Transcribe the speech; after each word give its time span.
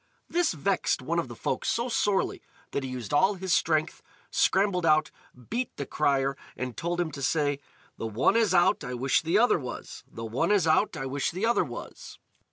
This 0.27 0.53
vexed 0.53 1.03
one 1.03 1.19
of 1.19 1.27
the 1.27 1.35
folk 1.35 1.63
so 1.63 1.87
sorely 1.87 2.41
that 2.71 2.83
he 2.83 2.89
used 2.89 3.13
all 3.13 3.35
his 3.35 3.53
strength, 3.53 4.01
scrambled 4.31 4.83
out, 4.83 5.11
beat 5.51 5.77
the 5.77 5.85
crier, 5.85 6.35
and 6.57 6.75
told 6.75 6.99
him 6.99 7.11
to 7.11 7.21
say. 7.21 7.59
"The 7.97 8.07
one 8.07 8.35
is 8.35 8.51
out, 8.51 8.83
I 8.83 8.95
wish 8.95 9.21
the 9.21 9.37
other 9.37 9.59
was! 9.59 10.03
The 10.11 10.25
one 10.25 10.49
is 10.51 10.65
out, 10.65 10.97
I 10.97 11.05
wish 11.05 11.29
the 11.29 11.45
other 11.45 11.63
was!" 11.63 12.17